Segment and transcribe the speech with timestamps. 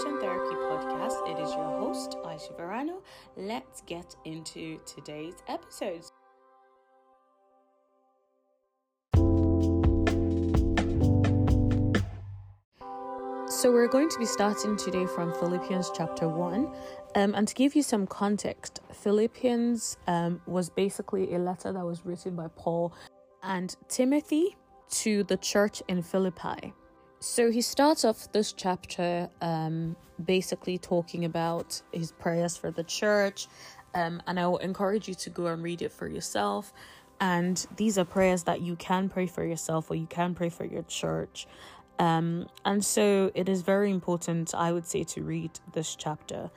[0.00, 1.28] Christian Therapy Podcast.
[1.28, 3.02] It is your host, Aisha Verano.
[3.36, 6.04] Let's get into today's episode.
[13.50, 16.72] So, we're going to be starting today from Philippians chapter 1.
[17.16, 22.06] Um, and to give you some context, Philippians um, was basically a letter that was
[22.06, 22.94] written by Paul
[23.42, 24.56] and Timothy
[24.92, 26.72] to the church in Philippi.
[27.20, 29.94] So he starts off this chapter um,
[30.24, 33.46] basically talking about his prayers for the church.
[33.94, 36.72] Um, and I will encourage you to go and read it for yourself.
[37.20, 40.64] And these are prayers that you can pray for yourself or you can pray for
[40.64, 41.46] your church.
[41.98, 46.50] Um, and so it is very important, I would say, to read this chapter.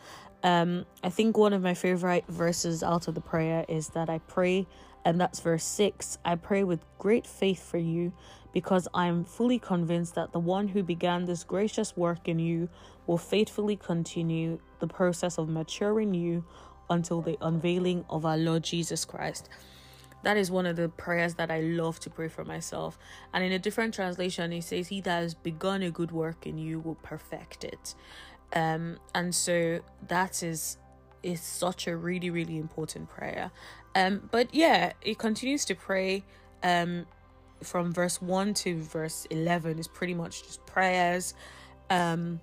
[0.44, 4.20] Um, I think one of my favorite verses out of the prayer is that I
[4.20, 4.66] pray,
[5.06, 8.14] and that's verse 6 I pray with great faith for you
[8.54, 12.70] because I am fully convinced that the one who began this gracious work in you
[13.08, 16.46] will faithfully continue the process of maturing you
[16.90, 19.50] until the unveiling of our Lord Jesus Christ.
[20.24, 22.98] That is one of the prayers that I love to pray for myself.
[23.34, 26.58] And in a different translation, it says, He that has begun a good work in
[26.58, 27.94] you will perfect it.
[28.56, 30.78] Um, and so that is
[31.24, 33.50] is such a really, really important prayer.
[33.96, 36.24] Um, but yeah, it continues to pray
[36.64, 37.06] um
[37.62, 41.34] from verse 1 to verse 11 is pretty much just prayers.
[41.90, 42.40] Um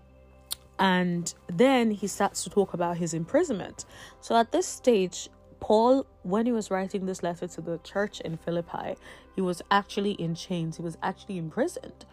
[0.78, 3.84] and then he starts to talk about his imprisonment.
[4.22, 5.28] So at this stage,
[5.60, 8.96] Paul, when he was writing this letter to the church in Philippi,
[9.34, 10.78] he was actually in chains.
[10.78, 12.06] He was actually imprisoned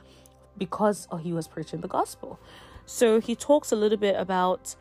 [0.57, 2.39] because he was preaching the gospel.
[2.85, 4.75] So he talks a little bit about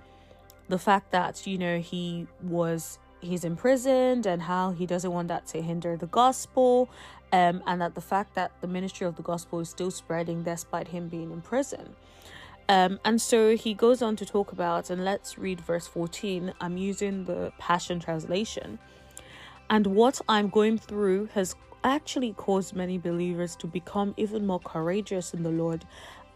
[0.69, 5.47] the fact that, you know, he was he's imprisoned and how he doesn't want that
[5.47, 6.89] to hinder the gospel
[7.33, 10.89] um, and that the fact that the ministry of the gospel is still spreading despite
[10.89, 11.95] him being in prison
[12.69, 16.53] um, and so he goes on to talk about, and let's read verse 14.
[16.61, 18.79] I'm using the Passion Translation.
[19.71, 25.33] And what I'm going through has actually caused many believers to become even more courageous
[25.33, 25.85] in the Lord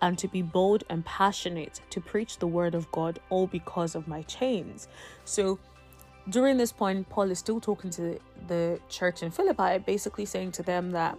[0.02, 4.08] and to be bold and passionate to preach the word of God, all because of
[4.08, 4.88] my chains.
[5.24, 5.58] So,
[6.28, 10.62] during this point, Paul is still talking to the church in Philippi, basically saying to
[10.62, 11.18] them that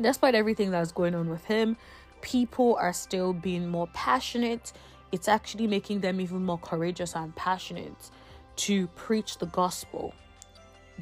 [0.00, 1.76] despite everything that's going on with him,
[2.20, 4.72] people are still being more passionate.
[5.10, 8.10] It's actually making them even more courageous and passionate
[8.56, 10.14] to preach the gospel,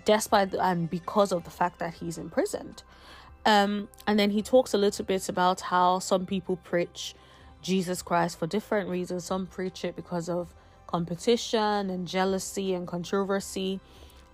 [0.05, 2.83] despite and because of the fact that he's imprisoned.
[3.47, 7.15] Um, and then he talks a little bit about how some people preach
[7.63, 9.25] Jesus Christ for different reasons.
[9.25, 10.55] Some preach it because of
[10.91, 13.81] competition and jealousy and controversy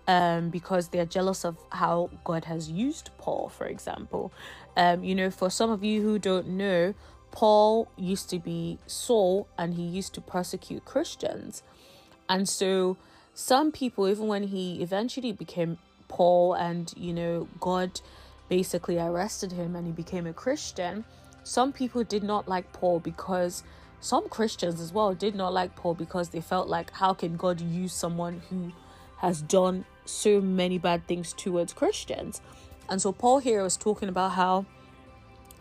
[0.09, 4.33] um, because they're jealous of how God has used Paul, for example.
[4.77, 6.95] Um, you know, for some of you who don't know,
[7.31, 11.63] Paul used to be Saul and he used to persecute Christians.
[12.29, 12.97] And so,
[13.35, 15.77] some people, even when he eventually became
[16.09, 18.01] Paul and, you know, God
[18.49, 21.05] basically arrested him and he became a Christian,
[21.45, 23.63] some people did not like Paul because
[24.01, 27.61] some Christians as well did not like Paul because they felt like, how can God
[27.61, 28.73] use someone who
[29.19, 32.41] has done so many bad things towards Christians.
[32.89, 34.67] And so Paul here was talking about how,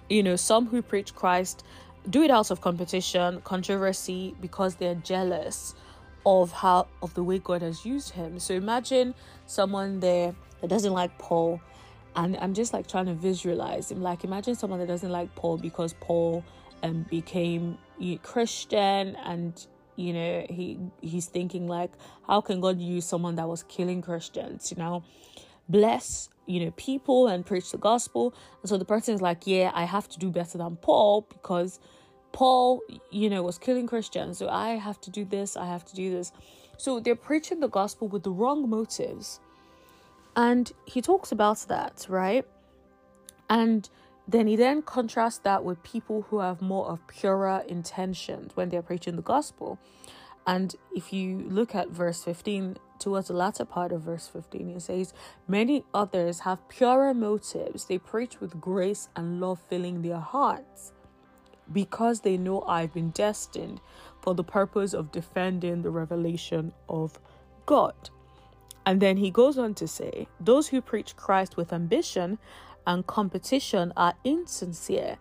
[0.10, 1.64] you know, some who preach Christ
[2.08, 5.74] do it out of competition, controversy, because they're jealous
[6.24, 8.40] of how of the way God has used him.
[8.40, 9.16] So imagine
[9.48, 11.60] someone there that doesn't like Paul,
[12.16, 14.04] and I'm just like trying to visualize him.
[14.04, 16.44] Like imagine someone that doesn't like Paul because Paul
[16.86, 19.66] um became a Christian and
[19.96, 21.92] you know he he's thinking like
[22.28, 25.04] how can god use someone that was killing christians you know?
[25.68, 28.36] Bless you know people and preach the gospel.
[28.62, 31.80] And so the person is like yeah i have to do better than paul because
[32.34, 34.38] paul you know was killing christians.
[34.38, 36.32] So i have to do this i have to do this.
[36.78, 39.40] So they're preaching the gospel with the wrong motives.
[40.36, 42.46] And he talks about that right?
[43.50, 43.90] And
[44.28, 48.82] then he then contrasts that with people who have more of purer intentions when they're
[48.82, 49.80] preaching the gospel.
[50.48, 54.82] And if you look at verse 15, towards the latter part of verse 15, it
[54.82, 55.14] says,
[55.48, 57.86] Many others have purer motives.
[57.86, 60.92] They preach with grace and love filling their hearts
[61.72, 63.82] because they know I've been destined
[64.22, 67.20] for the purpose of defending the revelation of
[67.66, 67.96] God.
[68.86, 72.38] And then he goes on to say, Those who preach Christ with ambition
[72.86, 75.18] and competition are insincere.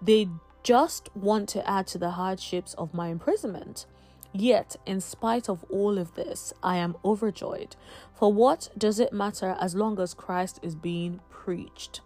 [0.00, 0.28] They
[0.62, 3.86] just want to add to the hardships of my imprisonment.
[4.32, 7.74] Yet, in spite of all of this, I am overjoyed.
[8.14, 12.00] For what does it matter as long as Christ is being preached?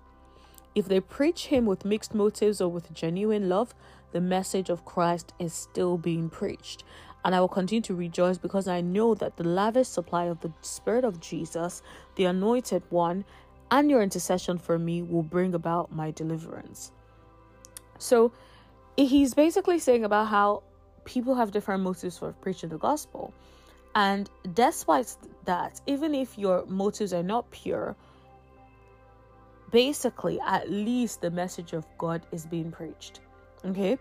[0.74, 3.74] If they preach him with mixed motives or with genuine love,
[4.12, 6.82] the message of Christ is still being preached.
[7.24, 10.52] And I will continue to rejoice because I know that the lavish supply of the
[10.62, 11.82] Spirit of Jesus,
[12.16, 13.24] the Anointed One,
[13.70, 16.92] and your intercession for me will bring about my deliverance.
[17.98, 18.32] So
[18.96, 20.62] he's basically saying about how
[21.04, 23.32] people have different motives for preaching the gospel.
[23.94, 27.94] And despite that, even if your motives are not pure,
[29.70, 33.20] basically, at least the message of God is being preached.
[33.64, 33.98] Okay.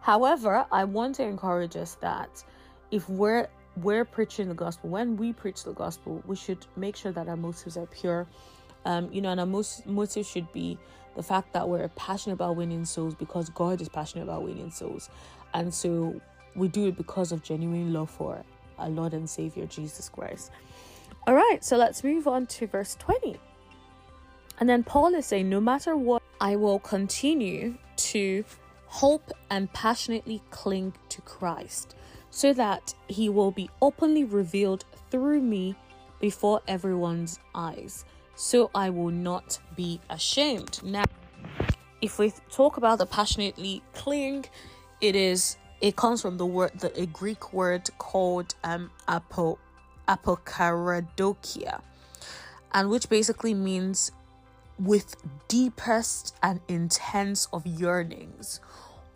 [0.00, 2.44] However, I want to encourage us that
[2.90, 3.48] if we're
[3.82, 7.36] we're preaching the gospel, when we preach the gospel, we should make sure that our
[7.36, 8.26] motives are pure.
[8.86, 10.78] Um, you know, and our most motive should be
[11.16, 15.10] the fact that we're passionate about winning souls because God is passionate about winning souls.
[15.54, 16.20] And so
[16.54, 18.44] we do it because of genuine love for
[18.78, 20.52] our Lord and Savior Jesus Christ.
[21.26, 23.40] All right, so let's move on to verse 20.
[24.60, 28.44] And then Paul is saying, No matter what, I will continue to
[28.86, 31.96] hope and passionately cling to Christ
[32.30, 35.74] so that he will be openly revealed through me
[36.20, 38.04] before everyone's eyes.
[38.36, 40.80] So I will not be ashamed.
[40.84, 41.04] Now,
[42.00, 44.44] if we talk about the passionately cling,
[45.00, 49.58] it is it comes from the word the a Greek word called um apo
[50.08, 51.80] apokaradokia
[52.72, 54.12] and which basically means
[54.78, 55.16] with
[55.48, 58.60] deepest and intense of yearnings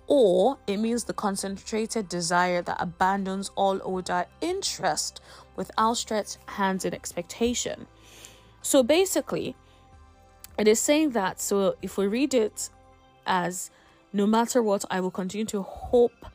[0.06, 5.20] or it means the concentrated desire that abandons all other interest
[5.56, 7.86] with outstretched hands in expectation
[8.62, 9.54] so basically
[10.58, 12.70] it is saying that so if we read it
[13.26, 13.70] as
[14.12, 16.26] no matter what i will continue to hope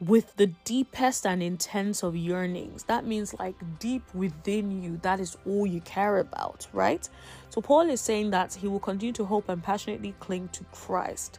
[0.00, 2.84] with the deepest and intense of yearnings.
[2.84, 7.08] That means, like, deep within you, that is all you care about, right?
[7.50, 11.38] So, Paul is saying that he will continue to hope and passionately cling to Christ,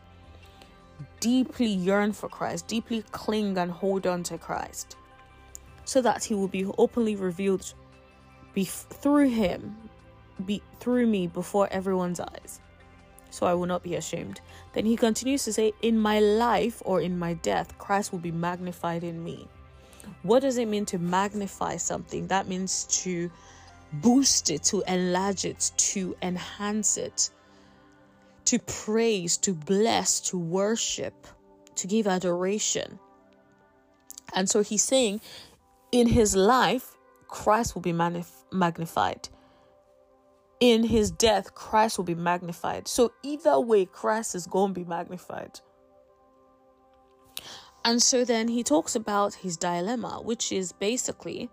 [1.19, 4.95] deeply yearn for Christ, deeply cling and hold on to Christ,
[5.83, 7.73] so that he will be openly revealed
[8.53, 9.75] be- through him,
[10.45, 12.59] be- through me before everyone's eyes
[13.35, 14.39] so I will not be ashamed.
[14.73, 18.31] Then he continues to say, In my life or in my death, Christ will be
[18.31, 19.47] magnified in me.
[20.23, 22.27] What does it mean to magnify something?
[22.27, 23.29] That means to
[23.91, 27.29] boost it, to enlarge it, to enhance it,
[28.45, 31.27] to praise, to bless, to worship,
[31.75, 32.99] to give adoration.
[34.33, 35.19] And so he's saying,
[35.91, 36.95] in his life,
[37.27, 39.27] Christ will be magnified
[40.59, 42.87] in his death, Christ will be magnified.
[42.87, 45.59] So, either way, Christ is going to be magnified.
[47.83, 51.51] And so then he talks about his dilemma, which is basically,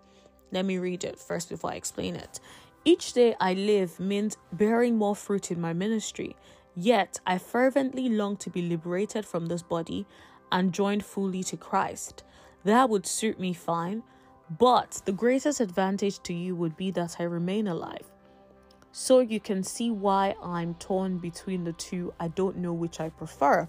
[0.50, 2.40] let me read it first before I explain it.
[2.86, 6.34] Each day I live means bearing more fruit in my ministry,
[6.74, 10.06] yet I fervently long to be liberated from this body
[10.50, 12.24] and joined fully to Christ.
[12.64, 14.02] That would suit me fine,
[14.58, 18.10] but the greatest advantage to you would be that I remain alive.
[18.92, 22.12] So you can see why I'm torn between the two.
[22.20, 23.68] I don't know which I prefer.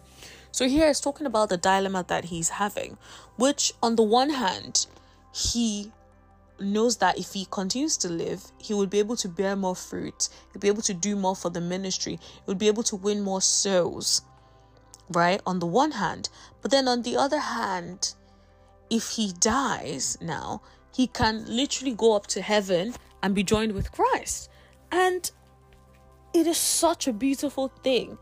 [0.51, 2.97] So here is talking about the dilemma that he's having,
[3.37, 4.85] which on the one hand,
[5.33, 5.91] he
[6.59, 10.29] knows that if he continues to live, he would be able to bear more fruit,
[10.51, 13.21] he'll be able to do more for the ministry, he would be able to win
[13.21, 14.21] more souls,
[15.09, 15.41] right?
[15.45, 16.29] On the one hand.
[16.61, 18.13] But then on the other hand,
[18.89, 20.61] if he dies now,
[20.93, 24.49] he can literally go up to heaven and be joined with Christ.
[24.93, 25.29] And
[26.35, 28.19] it is such a beautiful thing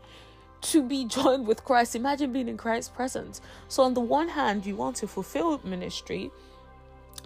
[0.62, 1.94] to be joined with Christ.
[1.94, 3.42] Imagine being in Christ's presence.
[3.68, 6.30] So, on the one hand, you want to fulfill ministry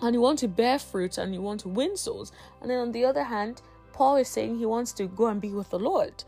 [0.02, 2.32] and you want to bear fruit and you want to win souls.
[2.60, 3.62] And then on the other hand,
[3.92, 6.24] Paul is saying he wants to go and be with the Lord.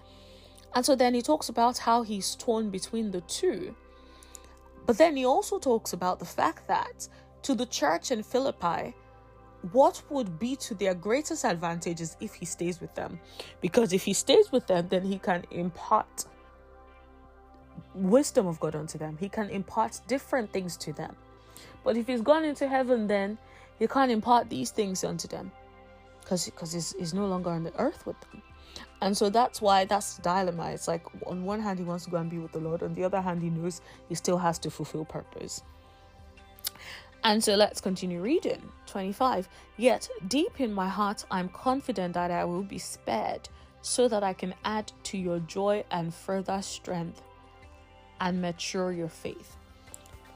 [0.77, 3.75] And so then he talks about how he's torn between the two.
[4.87, 7.09] But then he also talks about the fact that
[7.43, 8.95] to the church in Philippi,
[9.73, 13.19] what would be to their greatest advantages if he stays with them?
[13.61, 16.27] Because if he stays with them then he can impart
[17.95, 19.17] wisdom of god unto them.
[19.19, 21.17] He can impart different things to them.
[21.85, 23.39] But if he's gone into heaven then
[23.79, 25.51] he can't impart these things unto them.
[26.21, 28.43] Because because he's, he's no longer on the earth with them.
[29.01, 30.71] And so that's why that's the dilemma.
[30.71, 32.83] It's like on one hand he wants to go and be with the lord.
[32.83, 35.63] On the other hand he knows he still has to fulfill purpose
[37.25, 38.63] and so let's continue reading.
[38.87, 39.49] 25.
[39.77, 43.49] Yet deep in my heart, I'm confident that I will be spared,
[43.83, 47.23] so that I can add to your joy and further strength
[48.21, 49.57] and mature your faith.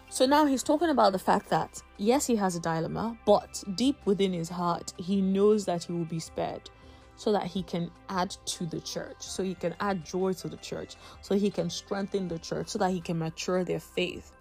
[0.08, 3.96] So now he's talking about the fact that, yes, he has a dilemma, but deep
[4.04, 6.68] within his heart, he knows that he will be spared
[7.16, 10.56] so that he can add to the church, so he can add joy to the
[10.58, 14.32] church, so he can strengthen the church, so that he can mature their faith.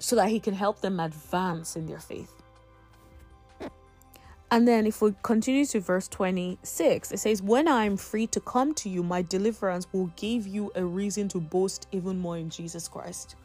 [0.00, 2.32] So that he can help them advance in their faith.
[4.50, 8.40] And then, if we continue to verse 26, it says, When I am free to
[8.40, 12.50] come to you, my deliverance will give you a reason to boast even more in
[12.50, 13.36] Jesus Christ.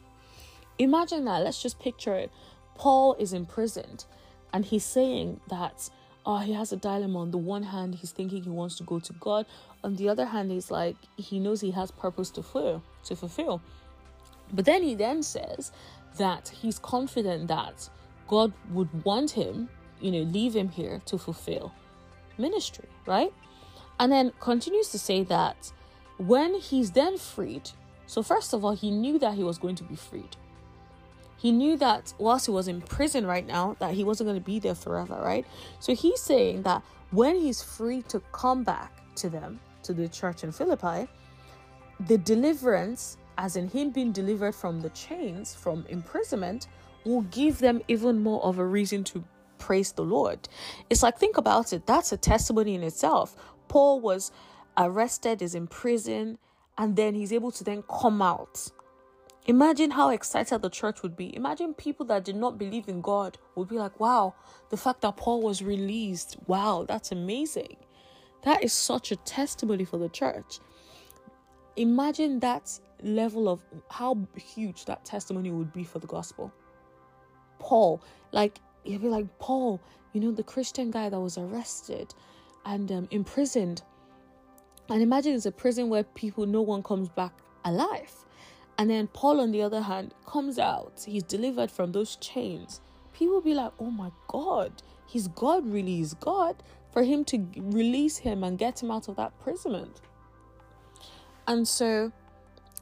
[0.80, 1.44] Imagine that.
[1.44, 2.32] Let's just picture it.
[2.74, 4.04] Paul is imprisoned
[4.52, 5.88] and he's saying that
[6.26, 7.20] oh, he has a dilemma.
[7.20, 9.46] On the one hand, he's thinking he wants to go to God.
[9.84, 13.62] On the other hand, he's like he knows he has purpose to fulfill, to fulfill.
[14.52, 15.72] But then he then says
[16.16, 17.88] that he's confident that
[18.28, 19.68] God would want him,
[20.00, 21.72] you know, leave him here to fulfill
[22.38, 23.32] ministry, right?
[23.98, 25.72] And then continues to say that
[26.18, 27.70] when he's then freed,
[28.06, 30.36] so first of all, he knew that he was going to be freed.
[31.38, 34.44] He knew that whilst he was in prison right now, that he wasn't going to
[34.44, 35.46] be there forever, right?
[35.80, 40.44] So he's saying that when he's free to come back to them, to the church
[40.44, 41.08] in Philippi,
[42.00, 46.68] the deliverance, as in him being delivered from the chains, from imprisonment,
[47.04, 49.24] will give them even more of a reason to
[49.58, 50.48] praise the Lord.
[50.90, 53.36] It's like, think about it, that's a testimony in itself.
[53.68, 54.32] Paul was
[54.76, 56.38] arrested, is in prison,
[56.78, 58.70] and then he's able to then come out
[59.46, 61.34] Imagine how excited the church would be.
[61.36, 64.34] Imagine people that did not believe in God would be like, wow,
[64.70, 67.76] the fact that Paul was released, wow, that's amazing.
[68.42, 70.58] That is such a testimony for the church.
[71.76, 73.60] Imagine that level of
[73.90, 76.52] how huge that testimony would be for the gospel.
[77.58, 79.80] Paul, like, you'd be like, Paul,
[80.12, 82.14] you know, the Christian guy that was arrested
[82.64, 83.82] and um, imprisoned.
[84.88, 87.32] And imagine it's a prison where people, no one comes back
[87.64, 88.26] alive
[88.78, 91.04] and then Paul, on the other hand, comes out.
[91.06, 92.80] He's delivered from those chains.
[93.12, 96.62] People be like, oh my God, he's God, really is God,
[96.92, 100.02] for him to release him and get him out of that imprisonment.
[101.46, 102.12] And so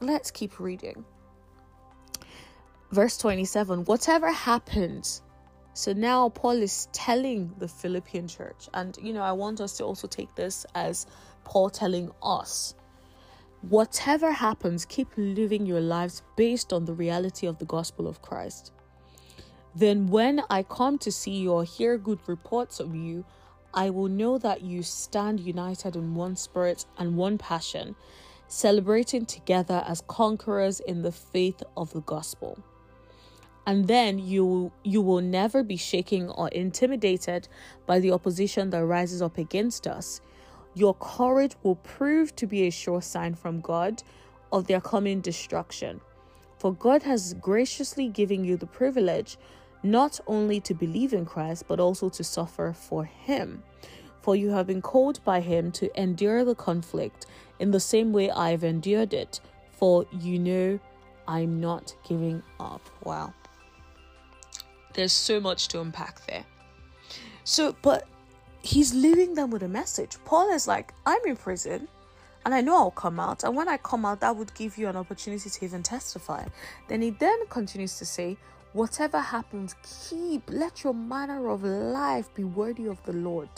[0.01, 1.05] let's keep reading.
[2.91, 5.21] Verse 27 Whatever happens,
[5.73, 9.83] so now Paul is telling the Philippian church, and you know, I want us to
[9.83, 11.05] also take this as
[11.43, 12.75] Paul telling us
[13.69, 18.71] Whatever happens, keep living your lives based on the reality of the gospel of Christ.
[19.75, 23.25] Then, when I come to see you or hear good reports of you,
[23.73, 27.95] I will know that you stand united in one spirit and one passion,
[28.47, 32.57] celebrating together as conquerors in the faith of the gospel.
[33.67, 37.47] And then you, you will never be shaken or intimidated
[37.85, 40.21] by the opposition that rises up against us
[40.75, 44.03] your courage will prove to be a sure sign from God
[44.51, 46.01] of their coming destruction.
[46.59, 49.37] For God has graciously given you the privilege
[49.83, 53.63] not only to believe in Christ, but also to suffer for Him.
[54.21, 57.25] For you have been called by Him to endure the conflict
[57.59, 59.39] in the same way I've endured it.
[59.73, 60.79] For you know
[61.27, 62.81] I'm not giving up.
[63.03, 63.33] Wow.
[64.93, 66.45] There's so much to unpack there.
[67.43, 68.07] So, but
[68.61, 70.17] he's leaving them with a message.
[70.25, 71.87] Paul is like, I'm in prison
[72.45, 73.43] and I know I'll come out.
[73.43, 76.45] And when I come out, that would give you an opportunity to even testify.
[76.87, 78.37] Then he then continues to say,
[78.73, 79.73] Whatever happens,
[80.09, 83.49] keep, let your manner of life be worthy of the Lord.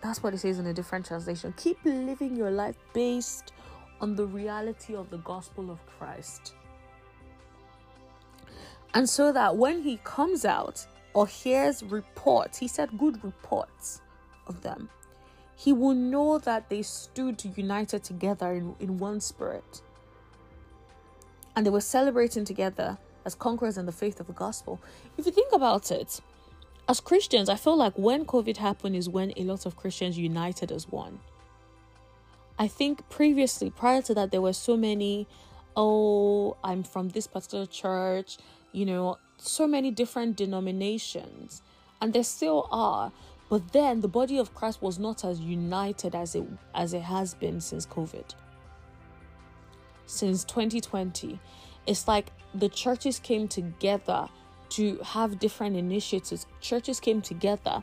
[0.00, 1.52] That's what it says in a different translation.
[1.56, 3.52] Keep living your life based
[4.00, 6.54] on the reality of the gospel of Christ.
[8.94, 14.00] And so that when he comes out, or hears reports, he said good reports
[14.46, 14.88] of them,
[15.56, 19.82] he will know that they stood united together in, in one spirit.
[21.56, 24.80] And they were celebrating together as conquerors in the faith of the gospel.
[25.16, 26.20] If you think about it,
[26.88, 30.72] as Christians, I feel like when COVID happened is when a lot of Christians united
[30.72, 31.20] as one.
[32.58, 35.28] I think previously, prior to that, there were so many,
[35.76, 38.38] oh, I'm from this particular church,
[38.72, 41.62] you know, so many different denominations,
[42.00, 43.12] and there still are.
[43.50, 47.34] But then the body of Christ was not as united as it as it has
[47.34, 48.34] been since COVID.
[50.06, 51.38] Since 2020,
[51.86, 54.28] it's like the churches came together
[54.70, 56.46] to have different initiatives.
[56.60, 57.82] Churches came together.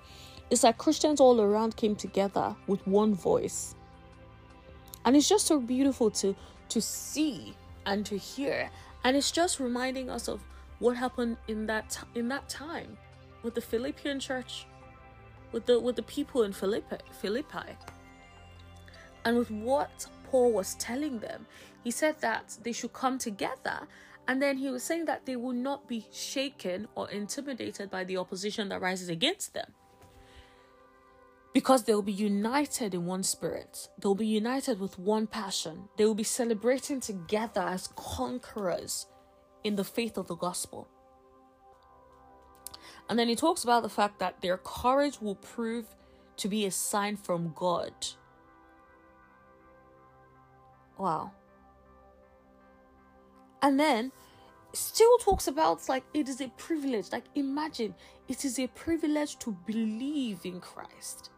[0.50, 3.76] It's like Christians all around came together with one voice.
[5.04, 6.36] And it's just so beautiful to
[6.70, 8.70] to see and to hear.
[9.04, 10.42] And it's just reminding us of
[10.80, 12.98] what happened in that in that time
[13.44, 14.66] with the Philippian church,
[15.52, 17.78] with the with the people in Philippi, Philippi,
[19.24, 21.46] and with what Paul was telling them.
[21.84, 23.88] He said that they should come together,
[24.28, 28.18] and then he was saying that they will not be shaken or intimidated by the
[28.18, 29.74] opposition that rises against them.
[31.54, 33.88] Because they will be united in one spirit.
[34.00, 35.88] They'll be united with one passion.
[35.98, 39.08] They will be celebrating together as conquerors
[39.64, 40.88] in the faith of the gospel.
[43.08, 45.86] And then he talks about the fact that their courage will prove
[46.38, 47.94] to be a sign from God.
[50.98, 51.32] Wow.
[53.66, 54.12] And then
[54.74, 57.12] still talks about like it is a privilege.
[57.12, 57.96] Like imagine
[58.28, 61.32] it is a privilege to believe in Christ.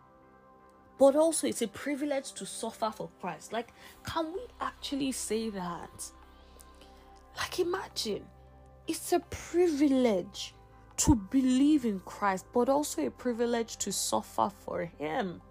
[0.99, 3.53] But also it's a privilege to suffer for Christ.
[3.53, 6.11] Like can we actually say that?
[7.37, 8.25] Like imagine
[8.87, 10.53] it's a privilege
[10.97, 15.41] to believe in Christ, but also a privilege to suffer for him.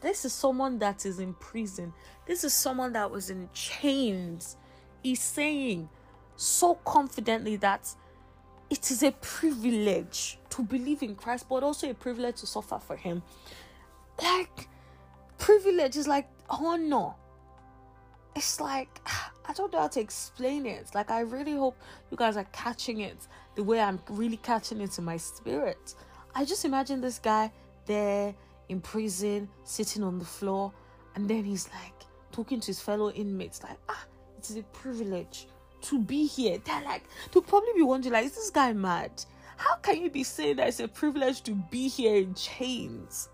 [0.00, 1.92] This is someone that is in prison.
[2.24, 4.56] This is someone that was in chains.
[5.02, 5.88] He's saying
[6.36, 7.94] so confidently that
[8.70, 12.96] it is a privilege to believe in Christ, but also a privilege to suffer for
[12.96, 13.22] Him.
[14.22, 14.68] Like,
[15.38, 17.14] privilege is like honor.
[18.36, 20.94] It's like, I don't know how to explain it.
[20.94, 21.76] Like, I really hope
[22.10, 23.26] you guys are catching it
[23.56, 25.94] the way I'm really catching it in my spirit.
[26.34, 27.50] I just imagine this guy
[27.86, 28.34] there
[28.68, 30.72] in prison, sitting on the floor,
[31.16, 34.04] and then he's like talking to his fellow inmates, like, ah,
[34.40, 35.46] it is a privilege
[35.82, 36.58] to be here.
[36.64, 39.10] They're like, to probably be wondering, like, is this guy mad?
[39.56, 43.28] How can you be saying that it's a privilege to be here in chains?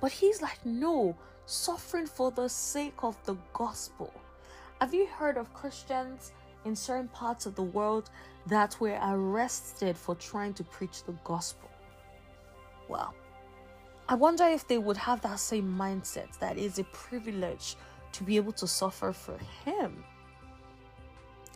[0.00, 1.16] But he's like, no,
[1.46, 4.12] suffering for the sake of the gospel.
[4.80, 6.32] Have you heard of Christians
[6.66, 8.10] in certain parts of the world
[8.46, 11.70] that were arrested for trying to preach the gospel?
[12.88, 13.14] Well,
[14.06, 17.76] I wonder if they would have that same mindset that is a privilege
[18.14, 20.04] to be able to suffer for Him.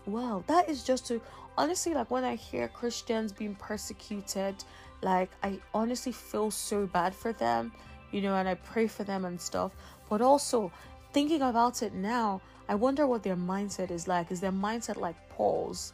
[0.06, 1.20] Well, that is just to
[1.58, 4.54] honestly, like when I hear Christians being persecuted,
[5.02, 7.72] like I honestly feel so bad for them,
[8.12, 9.72] you know, and I pray for them and stuff.
[10.08, 10.72] But also,
[11.12, 14.30] thinking about it now, I wonder what their mindset is like.
[14.30, 15.92] Is their mindset like Paul's,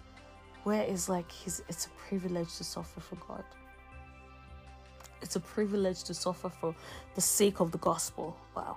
[0.64, 3.44] where it's like his, it's a privilege to suffer for God?
[5.22, 6.74] It's a privilege to suffer for
[7.14, 8.37] the sake of the gospel.
[8.55, 8.77] Wow.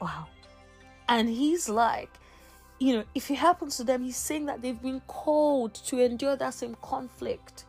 [0.00, 0.26] Wow.
[1.08, 2.10] And he's like,
[2.78, 6.36] you know, if it happens to them, he's saying that they've been called to endure
[6.36, 7.64] that same conflict.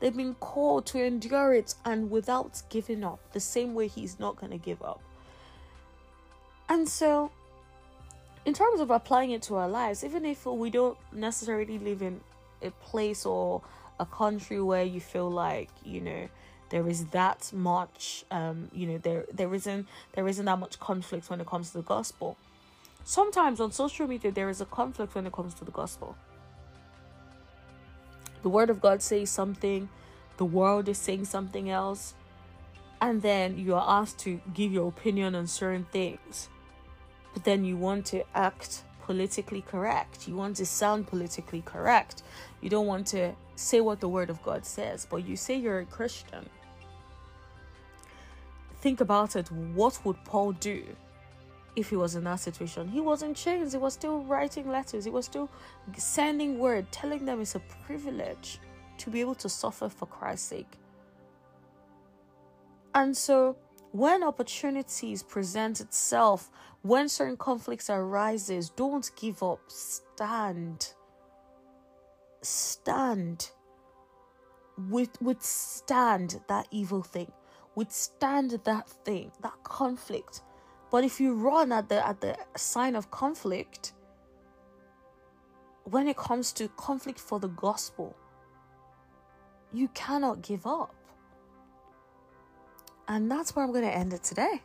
[0.00, 4.36] They've been called to endure it and without giving up, the same way he's not
[4.36, 5.00] going to give up.
[6.68, 7.30] And so,
[8.44, 12.20] in terms of applying it to our lives, even if we don't necessarily live in
[12.62, 13.62] a place or
[14.00, 16.28] a country where you feel like you know
[16.72, 21.30] there is that much um you know there there isn't there isn't that much conflict
[21.30, 22.36] when it comes to the gospel.
[23.04, 26.16] Sometimes on social media there is a conflict when it comes to the gospel.
[28.42, 29.88] The word of god says something
[30.38, 32.14] the world is saying something else
[33.02, 36.48] and then you are asked to give your opinion on certain things.
[37.34, 40.28] But then you want to act politically correct.
[40.28, 42.22] You want to sound politically correct.
[42.60, 45.80] You don't want to say what the word of God says, but you say you're
[45.80, 46.48] a Christian.
[48.82, 49.50] Think about it.
[49.50, 50.84] What would Paul do
[51.76, 52.88] if he was in that situation?
[52.88, 53.72] He was in chains.
[53.72, 55.04] He was still writing letters.
[55.04, 55.48] He was still
[55.96, 58.58] sending word, telling them it's a privilege
[58.98, 60.72] to be able to suffer for Christ's sake.
[62.92, 63.56] And so,
[63.92, 66.50] when opportunities present itself,
[66.82, 69.60] when certain conflicts arises, don't give up.
[69.68, 70.92] Stand
[72.44, 73.52] stand
[74.90, 77.30] with withstand that evil thing
[77.74, 80.42] withstand that thing that conflict.
[80.90, 83.92] But if you run at the at the sign of conflict
[85.84, 88.14] when it comes to conflict for the gospel
[89.72, 90.94] you cannot give up.
[93.08, 94.62] And that's where i'm going to end it today.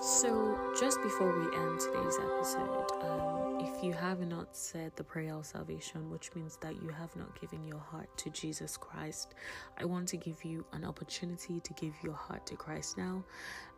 [0.00, 5.34] So, just before we end today's episode, um, if you have not said the prayer
[5.34, 9.34] of salvation, which means that you have not given your heart to Jesus Christ,
[9.78, 13.24] I want to give you an opportunity to give your heart to Christ now.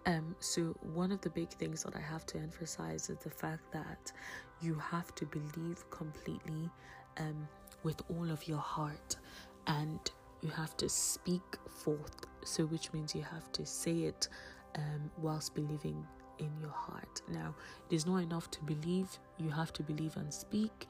[0.06, 3.72] Um, so, one of the big things that I have to emphasize is the fact
[3.72, 4.12] that
[4.62, 6.70] you have to believe completely
[7.18, 7.46] um,
[7.82, 9.16] with all of your heart
[9.66, 10.00] and
[10.40, 12.26] you have to speak forth.
[12.44, 14.28] So, which means you have to say it
[14.76, 16.06] um, whilst believing
[16.38, 17.22] in your heart.
[17.28, 17.54] Now,
[17.90, 20.86] it is not enough to believe, you have to believe and speak,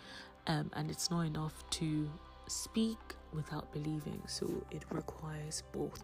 [0.47, 2.11] um, and it's not enough to
[2.49, 2.99] speak
[3.33, 6.03] without believing, so it requires both.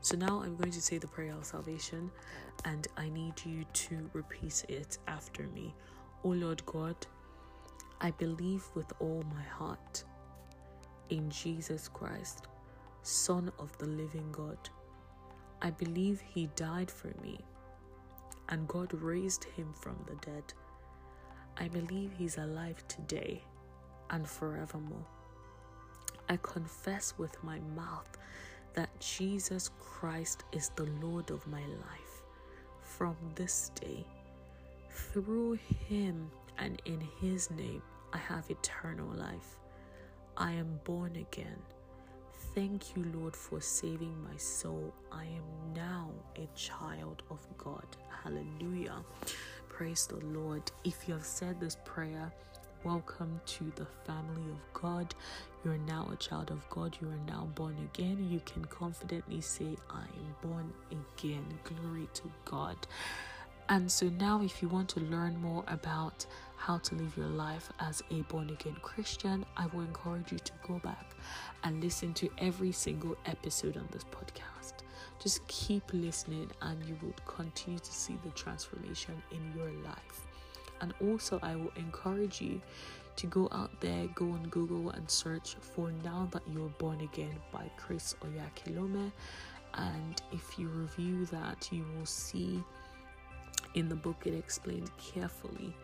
[0.00, 2.10] So now I'm going to say the prayer of salvation,
[2.64, 5.74] and I need you to repeat it after me.
[6.24, 6.96] O Lord God,
[8.00, 10.04] I believe with all my heart
[11.10, 12.46] in Jesus Christ,
[13.02, 14.58] Son of the living God.
[15.60, 17.38] I believe he died for me
[18.52, 20.44] and God raised him from the dead.
[21.56, 23.42] I believe he's alive today
[24.10, 25.06] and forevermore.
[26.28, 28.18] I confess with my mouth
[28.74, 32.24] that Jesus Christ is the Lord of my life.
[32.82, 34.04] From this day,
[34.90, 39.56] through him and in his name, I have eternal life.
[40.36, 41.56] I am born again.
[42.54, 44.92] Thank you, Lord, for saving my soul.
[45.10, 47.86] I am now a child of God.
[48.22, 48.96] Hallelujah.
[49.70, 50.62] Praise the Lord.
[50.84, 52.30] If you have said this prayer,
[52.84, 55.14] Welcome to the family of God.
[55.64, 56.96] You're now a child of God.
[57.00, 58.28] You are now born again.
[58.28, 61.44] You can confidently say, I am born again.
[61.62, 62.76] Glory to God.
[63.68, 66.26] And so now, if you want to learn more about
[66.62, 70.52] how to live your life as a born again Christian, I will encourage you to
[70.64, 71.16] go back
[71.64, 74.74] and listen to every single episode on this podcast.
[75.20, 80.26] Just keep listening, and you will continue to see the transformation in your life.
[80.80, 82.60] And also, I will encourage you
[83.16, 87.34] to go out there, go on Google and search for Now That You're Born Again
[87.52, 89.10] by Chris Oyakhilome.
[89.74, 92.62] And if you review that, you will see
[93.74, 95.74] in the book it explained carefully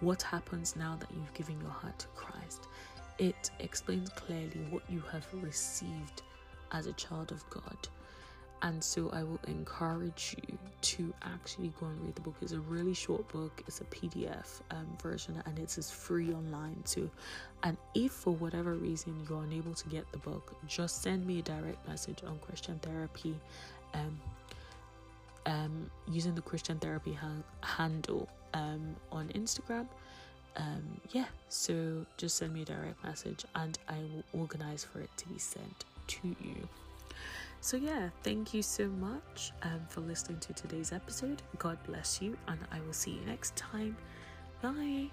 [0.00, 2.68] what happens now that you've given your heart to Christ.
[3.18, 6.22] It explains clearly what you have received
[6.72, 7.88] as a child of God
[8.62, 12.34] and so I will encourage you to actually go and read the book.
[12.42, 17.08] It's a really short book, it's a PDF um, version, and it's free online too.
[17.62, 21.42] And if for whatever reason you're unable to get the book, just send me a
[21.42, 23.36] direct message on Christian Therapy.
[23.94, 24.20] Um,
[25.46, 27.28] um, using the Christian Therapy ha-
[27.62, 29.86] handle um, on Instagram.
[30.56, 35.10] Um, yeah, so just send me a direct message and I will organize for it
[35.18, 36.68] to be sent to you.
[37.60, 41.42] So, yeah, thank you so much um, for listening to today's episode.
[41.58, 43.96] God bless you, and I will see you next time.
[44.62, 45.10] Bye.